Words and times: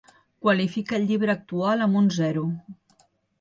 Qualifica 0.45 0.97
el 0.99 1.05
llibre 1.11 1.33
actual 1.35 1.85
amb 1.87 2.01
un 2.01 2.09
zero 2.17 2.47